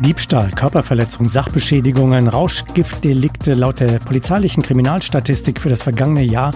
Diebstahl, 0.00 0.50
Körperverletzung, 0.50 1.26
Sachbeschädigungen, 1.26 2.28
Rauschgiftdelikte 2.28 3.54
laut 3.54 3.80
der 3.80 3.98
polizeilichen 3.98 4.62
Kriminalstatistik 4.62 5.60
für 5.60 5.70
das 5.70 5.82
vergangene 5.82 6.22
Jahr, 6.22 6.52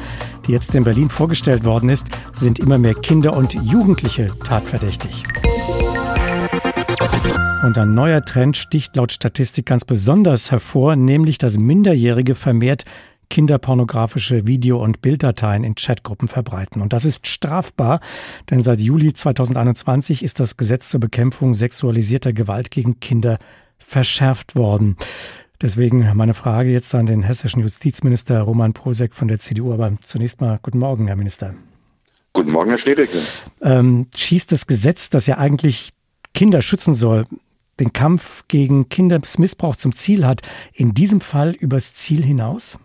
die 0.47 0.53
jetzt 0.53 0.75
in 0.75 0.85
Berlin 0.85 1.09
vorgestellt 1.09 1.65
worden 1.65 1.89
ist, 1.89 2.09
sind 2.35 2.59
immer 2.59 2.79
mehr 2.79 2.95
Kinder 2.95 3.37
und 3.37 3.55
Jugendliche 3.55 4.31
tatverdächtig. 4.45 5.25
Und 7.65 7.79
ein 7.79 7.95
neuer 7.95 8.25
Trend 8.25 8.57
sticht 8.57 8.97
laut 8.97 9.13
Statistik 9.13 9.67
ganz 9.67 9.85
besonders 9.85 10.51
hervor, 10.51 10.97
nämlich 10.97 11.39
dass 11.39 11.59
Minderjährige 11.59 12.35
vermehrt 12.35 12.85
kinderpornografische 13.31 14.47
Video- 14.47 14.83
und 14.83 15.01
Bilddateien 15.01 15.65
in 15.65 15.75
Chatgruppen 15.75 16.29
verbreiten. 16.29 16.83
Und 16.83 16.93
das 16.93 17.07
ist 17.07 17.27
strafbar, 17.27 18.01
denn 18.51 18.61
seit 18.61 18.81
Juli 18.81 19.15
2021 19.15 20.23
ist 20.23 20.41
das 20.41 20.59
Gesetz 20.59 20.91
zur 20.91 21.01
Bekämpfung 21.01 21.55
sexualisierter 21.55 22.35
Gewalt 22.35 22.71
gegen 22.71 23.01
Kinder 23.01 23.39
verschärft 23.79 24.57
worden. 24.57 24.97
Deswegen 25.63 26.11
meine 26.15 26.35
Frage 26.35 26.71
jetzt 26.71 26.95
an 26.95 27.07
den 27.07 27.23
hessischen 27.23 27.63
Justizminister 27.63 28.41
Roman 28.41 28.73
Prosek 28.73 29.15
von 29.15 29.29
der 29.29 29.39
CDU. 29.39 29.73
Aber 29.73 29.93
zunächst 30.03 30.41
mal 30.41 30.59
guten 30.63 30.79
Morgen, 30.79 31.07
Herr 31.07 31.17
Minister. 31.17 31.55
Guten 32.33 32.51
Morgen, 32.51 32.71
Herr 32.71 32.79
Schledeke. 32.79 33.19
Ähm, 33.61 34.07
schießt 34.15 34.53
das 34.53 34.67
Gesetz, 34.67 35.11
das 35.11 35.27
ja 35.27 35.39
eigentlich 35.39 35.91
Kinder 36.33 36.63
schützen 36.63 36.95
soll, 36.95 37.27
den 37.79 37.93
Kampf 37.93 38.45
gegen 38.49 38.89
Kindesmissbrauch 38.89 39.77
zum 39.77 39.95
Ziel 39.95 40.27
hat, 40.27 40.43
in 40.73 40.95
diesem 40.95 41.21
Fall 41.21 41.53
übers 41.53 41.93
Ziel 41.95 42.25
hinaus? 42.25 42.79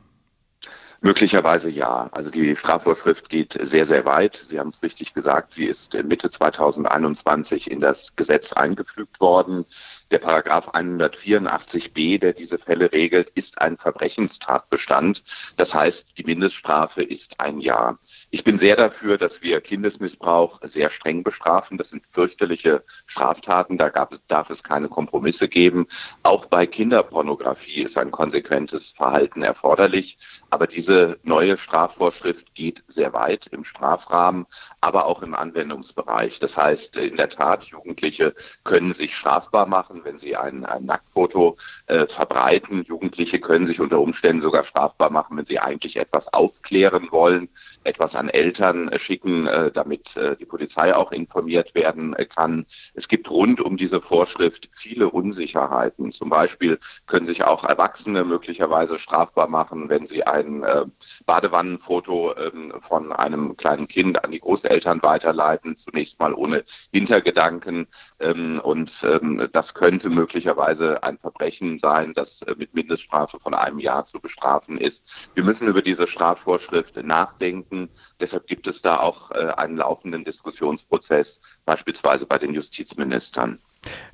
Möglicherweise 1.05 1.70
ja. 1.70 2.09
Also 2.14 2.32
die 2.32 2.55
Strafvorschrift 2.55 3.30
geht 3.30 3.55
sehr, 3.62 3.86
sehr 3.86 4.05
weit. 4.05 4.38
Sie 4.38 4.59
haben 4.59 4.70
es 4.70 4.82
richtig 4.82 5.14
gesagt. 5.14 5.54
Sie 5.54 5.66
ist 5.66 5.94
Mitte 6.04 6.31
2021 6.31 7.70
in 7.70 7.80
das 7.80 8.16
Gesetz 8.16 8.54
eingefügt 8.54 9.22
worden. 9.22 9.66
Der 10.12 10.20
Paragraph 10.20 10.70
184b, 10.70 12.20
der 12.20 12.34
diese 12.34 12.59
Fälle 12.59 12.91
regelt, 12.91 13.32
ist 13.32 13.59
ein 13.59 13.76
Verbrechenstatbestand. 13.76 15.23
Das 15.58 15.73
heißt, 15.73 16.09
die 16.17 16.23
Mindeststrafe 16.23 17.02
ist 17.02 17.39
ein 17.39 17.59
Jahr. 17.59 17.97
Ich 18.30 18.44
bin 18.44 18.59
sehr 18.59 18.75
dafür, 18.75 19.17
dass 19.17 19.42
wir 19.42 19.62
Kindesmissbrauch 19.62 20.59
sehr 20.62 20.92
streng 20.92 21.23
bestrafen. 21.23 21.80
Das 21.80 21.89
sind 21.89 22.03
fürchterliche 22.12 22.84
Straftaten. 23.08 23.80
Da 23.80 23.89
gab, 23.89 24.16
darf 24.28 24.52
es 24.52 24.62
keine 24.62 24.89
Kompromisse 24.89 25.47
geben. 25.47 25.88
Auch 26.22 26.45
bei 26.45 26.67
Kinderpornografie 26.67 27.81
ist 27.81 27.97
ein 27.97 28.12
konsequentes 28.12 28.92
Verhalten 28.92 29.42
erforderlich. 29.42 30.19
Aber 30.52 30.67
diese 30.67 31.17
neue 31.23 31.58
Strafvorschrift 31.58 32.53
geht 32.53 32.84
sehr 32.88 33.12
weit 33.14 33.47
im 33.47 33.64
Strafrahmen, 33.64 34.45
aber 34.81 35.08
auch 35.08 35.23
im 35.23 35.34
Anwendungsbereich. 35.34 36.38
Das 36.38 36.56
heißt, 36.56 36.97
in 36.97 37.17
der 37.17 37.30
Tat, 37.30 37.64
Jugendliche 37.66 38.36
können 38.64 38.94
sich 38.94 39.16
strafbar 39.16 39.66
machen 39.66 39.94
machen, 39.95 40.01
wenn 40.05 40.17
sie 40.17 40.35
ein, 40.35 40.65
ein 40.65 40.85
Nacktfoto 40.85 41.57
äh, 41.88 42.05
verbreiten. 42.07 42.83
Jugendliche 42.83 43.39
können 43.39 43.65
sich 43.65 43.79
unter 43.79 43.99
Umständen 43.99 44.41
sogar 44.41 44.63
strafbar 44.63 45.11
machen, 45.11 45.38
wenn 45.38 45.45
sie 45.45 45.59
eigentlich 45.59 45.97
etwas 45.97 46.31
aufklären 46.33 47.07
wollen, 47.11 47.49
etwas 47.83 48.16
an 48.16 48.29
Eltern 48.29 48.89
äh, 48.89 48.99
schicken, 48.99 49.47
äh, 49.47 49.71
damit 49.71 50.16
äh, 50.17 50.35
die 50.35 50.45
Polizei 50.45 50.95
auch 50.95 51.11
informiert 51.11 51.75
werden 51.75 52.13
äh, 52.16 52.25
kann. 52.25 52.66
Es 52.93 53.07
gibt 53.07 53.29
rund 53.29 53.61
um 53.61 53.77
diese 53.77 54.01
Vorschrift 54.01 54.69
viele 54.73 55.09
Unsicherheiten. 55.09 56.11
Zum 56.11 56.29
Beispiel 56.29 56.79
können 57.07 57.25
sich 57.25 57.43
auch 57.43 57.63
Erwachsene 57.63 58.23
möglicherweise 58.23 58.99
strafbar 58.99 59.47
machen, 59.47 59.89
wenn 59.89 60.07
sie 60.07 60.23
ein 60.23 60.63
äh, 60.63 60.85
Badewannenfoto 61.25 62.35
ähm, 62.38 62.73
von 62.81 63.11
einem 63.11 63.55
kleinen 63.57 63.88
Kind 63.88 64.23
an 64.23 64.31
die 64.31 64.39
Großeltern 64.39 65.01
weiterleiten, 65.01 65.77
zunächst 65.77 66.19
mal 66.19 66.33
ohne 66.33 66.63
Hintergedanken. 66.91 67.88
Ähm, 68.19 68.59
und 68.63 68.91
ähm, 69.03 69.47
das 69.51 69.73
können 69.73 69.84
könnte 69.86 70.09
möglicherweise 70.09 71.03
ein 71.03 71.19
Verbrechen 71.19 71.78
sein, 71.78 72.16
das 72.16 72.41
äh, 72.41 72.55
mit 72.58 72.73
Mindeststrafe 72.73 73.39
von 73.39 73.53
einem 73.53 73.78
Jahr 73.78 74.03
zu 74.03 74.19
bestrafen 74.19 74.80
ist. 74.80 75.30
Wir 75.36 75.44
müssen 75.44 75.67
über 75.67 75.83
diese 75.83 76.08
Strafvorschrift 76.08 76.97
nachdenken. 76.97 77.89
Deshalb 78.19 78.47
gibt 78.47 78.66
es 78.66 78.81
da 78.81 78.96
auch 78.96 79.29
äh, 79.29 79.53
einen 79.57 79.78
laufenden 79.78 80.25
Diskussionsprozess, 80.25 81.40
beispielsweise 81.66 82.25
bei 82.25 82.40
den 82.40 82.56
Justizministern. 82.56 83.59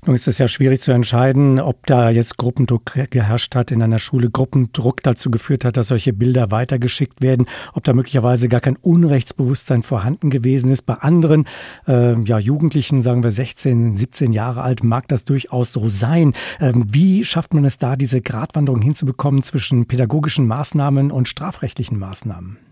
Nun 0.05 0.15
ist 0.15 0.27
es 0.27 0.39
ja 0.39 0.47
schwierig 0.47 0.81
zu 0.81 0.91
entscheiden, 0.91 1.59
ob 1.59 1.85
da 1.85 2.09
jetzt 2.09 2.37
Gruppendruck 2.37 2.93
geherrscht 3.11 3.53
hat 3.55 3.69
in 3.69 3.83
einer 3.83 3.99
Schule, 3.99 4.29
Gruppendruck 4.31 5.03
dazu 5.03 5.29
geführt 5.29 5.63
hat, 5.63 5.77
dass 5.77 5.89
solche 5.89 6.11
Bilder 6.11 6.49
weitergeschickt 6.49 7.21
werden, 7.21 7.45
ob 7.73 7.83
da 7.83 7.93
möglicherweise 7.93 8.49
gar 8.49 8.61
kein 8.61 8.77
Unrechtsbewusstsein 8.77 9.83
vorhanden 9.83 10.31
gewesen 10.31 10.71
ist. 10.71 10.83
Bei 10.83 10.95
anderen 10.95 11.45
äh, 11.87 12.19
ja, 12.21 12.39
Jugendlichen, 12.39 13.01
sagen 13.01 13.23
wir 13.23 13.31
16, 13.31 13.95
17 13.95 14.33
Jahre 14.33 14.63
alt, 14.63 14.83
mag 14.83 15.07
das 15.07 15.23
durchaus 15.23 15.71
so 15.71 15.87
sein. 15.87 16.33
Ähm, 16.59 16.85
wie 16.87 17.23
schafft 17.23 17.53
man 17.53 17.65
es 17.65 17.77
da, 17.77 17.95
diese 17.95 18.21
Gratwanderung 18.21 18.81
hinzubekommen 18.81 19.43
zwischen 19.43 19.85
pädagogischen 19.85 20.47
Maßnahmen 20.47 21.11
und 21.11 21.27
strafrechtlichen 21.27 21.99
Maßnahmen? 21.99 22.70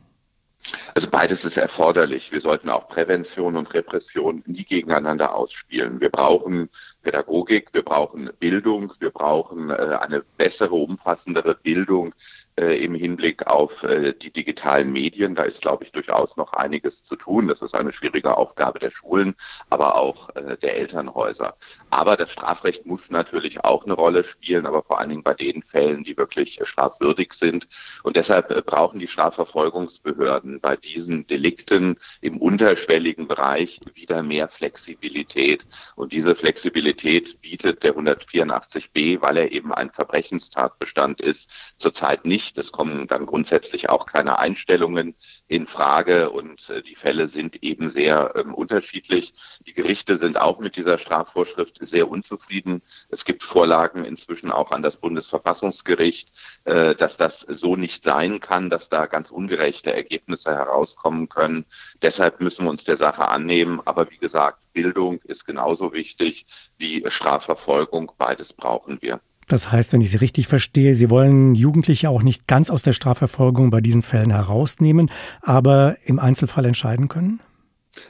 Also 0.96 1.10
beides 1.10 1.46
ist 1.46 1.58
erforderlich. 1.58 2.32
Wir 2.32 2.42
sollten 2.42 2.70
auch 2.70 2.88
Prävention 2.88 3.58
und 3.58 3.74
Repression 3.74 4.44
nie 4.46 4.64
gegeneinander 4.64 5.34
ausspielen. 5.36 6.00
Wir 6.02 6.10
brauchen 6.10 6.70
Pädagogik, 7.10 7.70
wir 7.74 7.82
brauchen 7.82 8.30
Bildung, 8.40 8.94
wir 9.00 9.10
brauchen 9.10 9.72
äh, 9.72 9.98
eine 10.00 10.24
bessere, 10.38 10.76
umfassendere 10.76 11.56
Bildung 11.56 12.14
äh, 12.56 12.84
im 12.84 12.94
Hinblick 12.94 13.48
auf 13.48 13.82
äh, 13.82 14.14
die 14.14 14.32
digitalen 14.32 14.92
Medien. 14.92 15.34
Da 15.34 15.42
ist, 15.42 15.60
glaube 15.60 15.84
ich, 15.84 15.92
durchaus 15.92 16.38
noch 16.38 16.54
einiges 16.54 17.04
zu 17.04 17.16
tun. 17.16 17.48
Das 17.48 17.64
ist 17.64 17.74
eine 17.74 17.92
schwierige 17.92 18.38
Aufgabe 18.38 18.78
der 18.78 18.92
Schulen, 18.92 19.34
aber 19.72 19.96
auch 19.96 20.30
der 20.62 20.78
Elternhäuser. 20.78 21.56
Aber 21.90 22.16
das 22.16 22.32
Strafrecht 22.32 22.86
muss 22.86 23.10
natürlich 23.10 23.64
auch 23.64 23.86
eine 23.86 23.94
Rolle 23.94 24.24
spielen, 24.24 24.66
aber 24.66 24.84
vor 24.84 25.00
allen 25.00 25.10
Dingen 25.10 25.24
bei 25.24 25.34
den 25.34 25.64
Fällen, 25.64 26.04
die 26.04 26.16
wirklich 26.16 26.60
strafwürdig 26.64 27.34
sind. 27.34 27.68
Und 28.04 28.16
deshalb 28.16 28.66
brauchen 28.66 29.00
die 29.00 29.08
Strafverfolgungsbehörden 29.08 30.60
bei 30.60 30.76
diesen 30.76 31.26
Delikten 31.28 31.98
im 32.22 32.38
unterschwelligen 32.38 33.28
Bereich 33.28 33.80
wieder 33.96 34.22
mehr 34.22 34.48
Flexibilität. 34.48 35.66
Und 35.96 36.14
diese 36.14 36.36
Flexibilität 36.36 36.99
bietet 37.04 37.84
der 37.84 37.96
184b, 37.96 39.22
weil 39.22 39.38
er 39.38 39.52
eben 39.52 39.74
ein 39.74 39.92
Verbrechenstatbestand 39.92 41.22
ist, 41.22 41.50
zurzeit 41.78 42.26
nicht 42.26 42.40
nicht. 42.40 42.58
Es 42.58 42.72
kommen 42.72 43.08
dann 43.08 43.26
grundsätzlich 43.26 43.90
auch 43.90 44.06
keine 44.06 44.40
Einstellungen 44.40 45.16
in 45.48 45.68
Frage 45.68 46.30
und 46.30 46.70
äh, 46.70 46.82
die 46.82 46.96
Fälle 46.96 47.28
sind 47.28 47.64
eben 47.64 47.90
sehr 47.90 48.34
ähm, 48.36 48.54
unterschiedlich. 48.54 49.34
Die 49.68 49.74
Gerichte 49.74 50.18
sind 50.18 50.40
auch 50.40 50.60
mit 50.60 50.78
dieser 50.78 50.98
Strafvorschrift 50.98 51.80
sehr 51.82 52.10
unzufrieden. 52.10 52.82
Es 53.10 53.26
gibt 53.26 53.44
Vorlagen 53.44 54.06
inzwischen 54.06 54.52
auch 54.52 54.72
an 54.72 54.82
das 54.82 54.96
Bundesverfassungsgericht, 54.98 56.30
äh, 56.64 56.96
dass 56.96 57.18
das 57.18 57.42
so 57.42 57.76
nicht 57.76 58.06
sein 58.06 58.40
kann, 58.40 58.70
dass 58.70 58.88
da 58.88 59.06
ganz 59.06 59.32
ungerechte 59.32 59.94
Ergebnisse 59.94 60.52
herauskommen 60.52 61.28
können. 61.28 61.66
Deshalb 62.02 62.40
müssen 62.40 62.66
wir 62.66 62.70
uns 62.70 62.86
der 62.86 62.98
Sache 62.98 63.28
annehmen. 63.28 63.82
Aber 63.84 64.10
wie 64.10 64.18
gesagt, 64.18 64.60
Bildung 64.74 65.20
ist 65.24 65.46
genauso 65.46 65.94
wichtig 65.94 66.46
wie 66.78 67.04
Strafverfolgung. 67.08 68.12
Beides 68.18 68.54
brauchen 68.54 69.00
wir. 69.02 69.20
Das 69.48 69.72
heißt, 69.72 69.94
wenn 69.94 70.02
ich 70.02 70.12
Sie 70.12 70.18
richtig 70.18 70.48
verstehe, 70.48 70.94
Sie 70.94 71.10
wollen 71.10 71.56
Jugendliche 71.56 72.10
auch 72.10 72.22
nicht 72.22 72.46
ganz 72.46 72.70
aus 72.70 72.84
der 72.84 72.94
Strafverfolgung 72.94 73.72
bei 73.72 73.82
diesen 73.82 74.04
Fällen 74.04 74.30
herausnehmen, 74.30 75.10
aber 75.42 75.98
im 76.06 76.20
Einzelfall 76.20 76.66
entscheiden 76.66 77.08
können? 77.08 77.40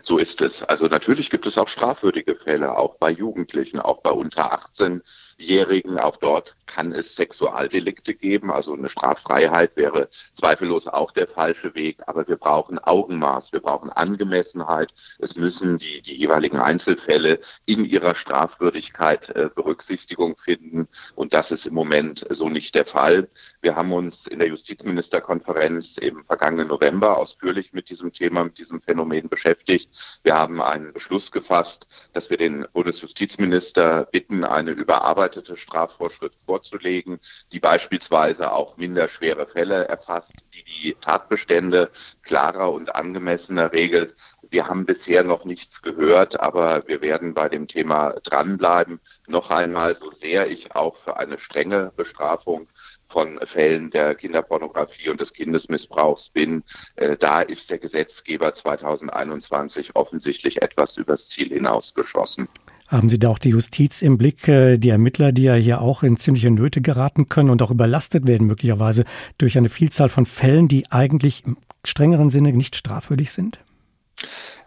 So 0.01 0.17
ist 0.17 0.41
es. 0.41 0.63
Also 0.63 0.87
natürlich 0.87 1.29
gibt 1.29 1.45
es 1.45 1.57
auch 1.57 1.69
strafwürdige 1.69 2.35
Fälle, 2.35 2.77
auch 2.77 2.95
bei 2.95 3.11
Jugendlichen, 3.11 3.79
auch 3.79 4.01
bei 4.01 4.11
unter 4.11 4.53
18-Jährigen. 4.53 5.97
Auch 5.97 6.17
dort 6.17 6.55
kann 6.69 6.93
es 6.93 7.15
Sexualdelikte 7.15 8.13
geben. 8.13 8.51
Also 8.51 8.73
eine 8.73 8.89
Straffreiheit 8.89 9.75
wäre 9.75 10.09
zweifellos 10.35 10.87
auch 10.87 11.11
der 11.11 11.27
falsche 11.27 11.73
Weg. 11.75 11.97
Aber 12.07 12.27
wir 12.27 12.37
brauchen 12.37 12.79
Augenmaß, 12.79 13.51
wir 13.51 13.59
brauchen 13.59 13.89
Angemessenheit. 13.89 14.93
Es 15.17 15.35
müssen 15.35 15.79
die, 15.79 16.01
die 16.01 16.15
jeweiligen 16.15 16.59
Einzelfälle 16.59 17.39
in 17.65 17.85
ihrer 17.85 18.15
Strafwürdigkeit 18.15 19.29
äh, 19.29 19.49
Berücksichtigung 19.53 20.37
finden. 20.37 20.87
Und 21.15 21.33
das 21.33 21.51
ist 21.51 21.65
im 21.65 21.73
Moment 21.73 22.25
so 22.29 22.49
nicht 22.49 22.75
der 22.75 22.85
Fall. 22.85 23.27
Wir 23.61 23.75
haben 23.75 23.91
uns 23.91 24.27
in 24.27 24.39
der 24.39 24.47
Justizministerkonferenz 24.47 25.97
im 25.97 26.23
vergangenen 26.25 26.67
November 26.67 27.17
ausführlich 27.17 27.73
mit 27.73 27.89
diesem 27.89 28.13
Thema, 28.13 28.43
mit 28.43 28.59
diesem 28.59 28.81
Phänomen 28.81 29.27
beschäftigt. 29.27 30.19
Wir 30.23 30.35
haben 30.35 30.61
einen 30.61 30.93
Beschluss 30.93 31.31
gefasst, 31.31 31.87
dass 32.13 32.29
wir 32.29 32.37
den 32.37 32.65
Bundesjustizminister 32.73 34.07
bitten, 34.11 34.43
eine 34.43 34.71
überarbeitete 34.71 35.57
Strafvorschrift 35.57 36.39
vorzulegen, 36.59 37.19
die 37.53 37.59
beispielsweise 37.59 38.51
auch 38.51 38.75
minderschwere 38.75 39.47
Fälle 39.47 39.87
erfasst, 39.87 40.33
die 40.53 40.63
die 40.63 40.95
Tatbestände 40.99 41.89
klarer 42.21 42.71
und 42.73 42.95
angemessener 42.95 43.71
regelt. 43.71 44.15
Wir 44.49 44.67
haben 44.67 44.85
bisher 44.85 45.23
noch 45.23 45.45
nichts 45.45 45.81
gehört, 45.81 46.39
aber 46.39 46.85
wir 46.87 47.01
werden 47.01 47.33
bei 47.33 47.47
dem 47.47 47.67
Thema 47.67 48.15
dranbleiben. 48.23 48.99
Noch 49.27 49.51
einmal, 49.51 49.95
so 49.95 50.11
sehr 50.11 50.49
ich 50.49 50.75
auch 50.75 50.97
für 50.97 51.17
eine 51.17 51.37
strenge 51.37 51.93
Bestrafung 51.95 52.67
von 53.07 53.39
Fällen 53.45 53.89
der 53.89 54.15
Kinderpornografie 54.15 55.09
und 55.09 55.21
des 55.21 55.33
Kindesmissbrauchs 55.33 56.29
bin, 56.29 56.63
äh, 56.95 57.15
da 57.17 57.41
ist 57.41 57.69
der 57.69 57.79
Gesetzgeber 57.79 58.53
2021 58.53 59.95
offensichtlich 59.95 60.61
etwas 60.61 60.97
übers 60.97 61.29
Ziel 61.29 61.49
hinausgeschossen. 61.49 62.47
Haben 62.89 63.07
Sie 63.07 63.19
da 63.19 63.29
auch 63.29 63.37
die 63.37 63.49
Justiz 63.49 64.01
im 64.01 64.17
Blick, 64.17 64.47
äh, 64.47 64.79
die 64.79 64.89
Ermittler, 64.89 65.31
die 65.31 65.43
ja 65.43 65.53
hier 65.53 65.79
auch 65.79 66.01
in 66.01 66.17
ziemliche 66.17 66.49
Nöte 66.49 66.81
geraten 66.81 67.29
können 67.29 67.51
und 67.51 67.61
auch 67.61 67.69
überlastet 67.69 68.25
werden 68.27 68.47
möglicherweise 68.47 69.05
durch 69.37 69.57
eine 69.59 69.69
Vielzahl 69.69 70.09
von 70.09 70.25
Fällen, 70.25 70.67
die 70.67 70.91
eigentlich 70.91 71.43
im 71.45 71.57
strengeren 71.85 72.31
Sinne 72.31 72.51
nicht 72.51 72.75
strafwürdig 72.75 73.31
sind? 73.31 73.59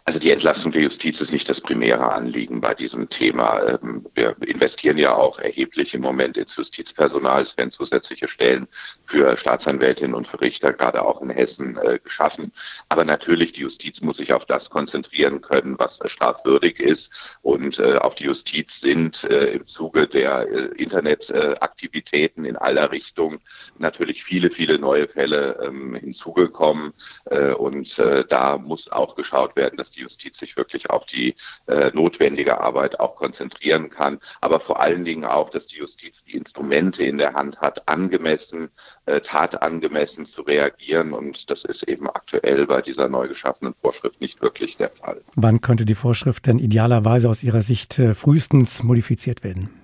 Also 0.04 0.18
die 0.18 0.32
Entlastung 0.32 0.72
der 0.72 0.82
Justiz 0.82 1.20
ist 1.20 1.30
nicht 1.30 1.48
das 1.48 1.60
primäre 1.60 2.10
Anliegen 2.12 2.60
bei 2.60 2.74
diesem 2.74 3.08
Thema. 3.08 3.78
Ähm, 3.82 4.04
wir 4.14 4.34
investieren 4.42 4.98
ja 4.98 5.14
auch 5.14 5.38
erheblich 5.38 5.94
im 5.94 6.00
Moment 6.00 6.36
ins 6.36 6.56
Justizpersonal. 6.56 7.42
Es 7.42 7.56
werden 7.56 7.70
zusätzliche 7.70 8.26
Stellen 8.26 8.66
für 9.04 9.36
Staatsanwältinnen 9.36 10.14
und 10.14 10.26
für 10.26 10.40
Richter 10.40 10.72
gerade 10.72 11.04
auch 11.04 11.22
in 11.22 11.30
Hessen 11.30 11.76
äh, 11.76 12.00
geschaffen. 12.02 12.52
Aber 12.88 13.04
natürlich, 13.04 13.52
die 13.52 13.60
Justiz 13.60 14.00
muss 14.00 14.16
sich 14.16 14.32
auf 14.32 14.44
das 14.44 14.70
konzentrieren 14.70 15.40
können, 15.40 15.78
was 15.78 16.00
strafwürdig 16.06 16.80
ist. 16.80 17.38
Und 17.42 17.78
äh, 17.78 17.94
auf 17.94 18.16
die 18.16 18.24
Justiz 18.24 18.80
sind 18.80 19.22
äh, 19.24 19.52
im 19.52 19.66
Zuge 19.68 20.08
der 20.08 20.48
Internetaktivitäten 20.76 22.44
in 22.44 22.56
aller 22.56 22.90
Richtung 22.90 23.38
natürlich 23.78 24.24
viele, 24.24 24.50
viele 24.50 24.80
neue 24.80 25.06
Fälle 25.06 25.60
ähm, 25.62 25.94
hinzugekommen. 25.94 26.92
Und 27.58 27.98
da 28.28 28.58
muss 28.58 28.90
auch 28.90 29.14
geschaut 29.14 29.56
werden, 29.56 29.76
dass 29.76 29.91
die 29.92 30.00
Justiz 30.00 30.38
sich 30.38 30.56
wirklich 30.56 30.90
auf 30.90 31.06
die 31.06 31.34
äh, 31.66 31.90
notwendige 31.94 32.60
Arbeit 32.60 33.00
auch 33.00 33.16
konzentrieren 33.16 33.90
kann. 33.90 34.18
Aber 34.40 34.60
vor 34.60 34.80
allen 34.80 35.04
Dingen 35.04 35.24
auch, 35.24 35.50
dass 35.50 35.66
die 35.66 35.76
Justiz 35.76 36.24
die 36.24 36.36
Instrumente 36.36 37.04
in 37.04 37.18
der 37.18 37.34
Hand 37.34 37.60
hat, 37.60 37.88
angemessen, 37.88 38.70
äh, 39.06 39.20
tatangemessen 39.20 40.26
zu 40.26 40.42
reagieren. 40.42 41.12
Und 41.12 41.50
das 41.50 41.64
ist 41.64 41.84
eben 41.84 42.08
aktuell 42.08 42.66
bei 42.66 42.82
dieser 42.82 43.08
neu 43.08 43.28
geschaffenen 43.28 43.74
Vorschrift 43.80 44.20
nicht 44.20 44.40
wirklich 44.40 44.76
der 44.76 44.90
Fall. 44.90 45.22
Wann 45.34 45.60
könnte 45.60 45.84
die 45.84 45.94
Vorschrift 45.94 46.46
denn 46.46 46.58
idealerweise 46.58 47.28
aus 47.28 47.42
Ihrer 47.42 47.62
Sicht 47.62 47.98
äh, 47.98 48.14
frühestens 48.14 48.82
modifiziert 48.82 49.44
werden? 49.44 49.81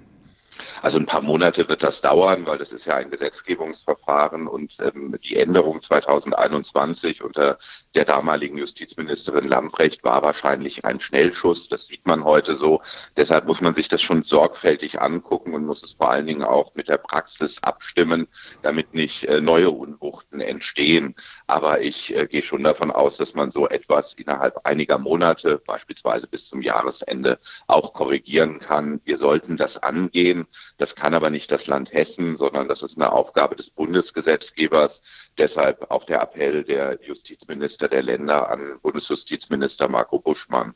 Also 0.82 0.98
ein 0.98 1.06
paar 1.06 1.22
Monate 1.22 1.68
wird 1.68 1.82
das 1.82 2.00
dauern, 2.00 2.46
weil 2.46 2.58
das 2.58 2.72
ist 2.72 2.86
ja 2.86 2.96
ein 2.96 3.10
Gesetzgebungsverfahren 3.10 4.46
und 4.46 4.76
ähm, 4.80 5.16
die 5.22 5.36
Änderung 5.36 5.82
2021 5.82 7.22
unter 7.22 7.58
der 7.94 8.04
damaligen 8.04 8.58
Justizministerin 8.58 9.48
Lambrecht 9.48 10.04
war 10.04 10.22
wahrscheinlich 10.22 10.84
ein 10.84 11.00
Schnellschuss. 11.00 11.68
Das 11.68 11.86
sieht 11.86 12.06
man 12.06 12.24
heute 12.24 12.56
so. 12.56 12.82
Deshalb 13.16 13.46
muss 13.46 13.60
man 13.60 13.74
sich 13.74 13.88
das 13.88 14.02
schon 14.02 14.22
sorgfältig 14.22 15.00
angucken 15.00 15.54
und 15.54 15.66
muss 15.66 15.82
es 15.82 15.92
vor 15.92 16.10
allen 16.10 16.26
Dingen 16.26 16.44
auch 16.44 16.74
mit 16.74 16.88
der 16.88 16.98
Praxis 16.98 17.62
abstimmen, 17.62 18.28
damit 18.62 18.94
nicht 18.94 19.24
äh, 19.24 19.40
neue 19.40 19.70
Unwuchten 19.70 20.40
entstehen. 20.40 21.14
Aber 21.46 21.80
ich 21.80 22.14
äh, 22.14 22.26
gehe 22.26 22.42
schon 22.42 22.64
davon 22.64 22.90
aus, 22.90 23.16
dass 23.16 23.34
man 23.34 23.50
so 23.50 23.68
etwas 23.68 24.14
innerhalb 24.14 24.66
einiger 24.66 24.98
Monate, 24.98 25.60
beispielsweise 25.66 26.26
bis 26.26 26.48
zum 26.48 26.62
Jahresende, 26.62 27.38
auch 27.66 27.92
korrigieren 27.92 28.58
kann. 28.58 29.00
Wir 29.04 29.18
sollten 29.18 29.56
das 29.56 29.76
angehen. 29.76 30.46
Das 30.76 30.94
kann 30.94 31.14
aber 31.14 31.30
nicht 31.30 31.50
das 31.50 31.66
Land 31.66 31.92
Hessen, 31.92 32.36
sondern 32.36 32.68
das 32.68 32.82
ist 32.82 32.96
eine 32.96 33.12
Aufgabe 33.12 33.56
des 33.56 33.70
Bundesgesetzgebers. 33.70 35.02
Deshalb 35.36 35.90
auch 35.90 36.04
der 36.04 36.20
Appell 36.22 36.64
der 36.64 36.98
Justizminister 37.02 37.88
der 37.88 38.02
Länder 38.02 38.48
an 38.50 38.78
Bundesjustizminister 38.82 39.88
Marco 39.88 40.18
Buschmann. 40.18 40.74